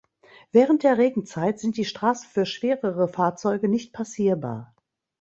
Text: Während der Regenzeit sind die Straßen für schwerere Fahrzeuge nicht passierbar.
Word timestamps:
Während 0.51 0.81
der 0.81 0.97
Regenzeit 0.97 1.59
sind 1.59 1.77
die 1.77 1.85
Straßen 1.85 2.27
für 2.27 2.47
schwerere 2.47 3.07
Fahrzeuge 3.07 3.67
nicht 3.69 3.93
passierbar. 3.93 4.73